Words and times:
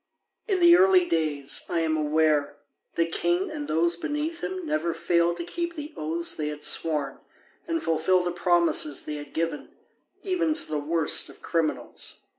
In 0.47 0.59
the 0.61 0.75
early 0.77 1.05
days, 1.07 1.61
I 1.69 1.81
am 1.81 1.95
aware, 1.95 2.57
the 2.95 3.05
king 3.05 3.51
and 3.51 3.67
those 3.67 3.95
beneath 3.95 4.43
him 4.43 4.65
never 4.65 4.95
failed 4.95 5.37
to 5.37 5.43
keep 5.43 5.75
the 5.75 5.93
oaths 5.95 6.33
they 6.33 6.47
had 6.47 6.63
sworn 6.63 7.19
and 7.67 7.83
fulfil 7.83 8.23
the 8.23 8.31
promises 8.31 9.03
they 9.03 9.17
had 9.17 9.31
given, 9.31 9.69
even 10.23 10.55
to 10.55 10.67
the 10.67 10.79
worst 10.79 11.29
of 11.29 11.43
criminals. 11.43 12.17